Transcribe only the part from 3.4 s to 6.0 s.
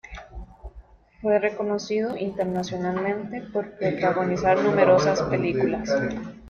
por protagonizar numerosas películas.